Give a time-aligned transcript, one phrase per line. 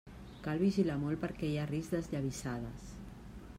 [0.45, 2.91] Cal vigilar molt perquè hi ha risc d'esllavissades.